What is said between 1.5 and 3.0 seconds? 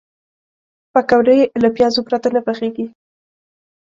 له پیازو پرته نه پخېږي